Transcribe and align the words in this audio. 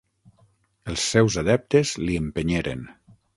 Els 0.93 1.03
seus 1.13 1.37
adeptes 1.41 1.93
l'hi 2.07 2.17
empenyeren. 2.23 2.83